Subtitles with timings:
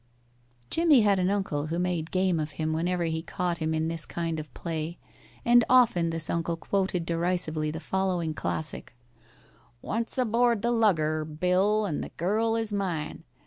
[0.71, 4.03] Jimmie had an uncle who made game of him whenever he caught him in this
[4.07, 4.97] kind of play,
[5.45, 8.95] and often this uncle quoted derisively the following classic:
[9.79, 13.25] "Once aboard the lugger, Bill, and the girl is mine.